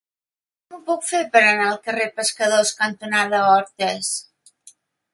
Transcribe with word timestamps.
Com 0.71 0.79
ho 0.79 0.79
puc 0.87 1.05
fer 1.09 1.19
per 1.35 1.43
anar 1.51 1.67
al 1.73 1.79
carrer 1.89 2.09
Pescadors 2.21 2.75
cantonada 2.83 3.45
Hortes? 3.55 4.15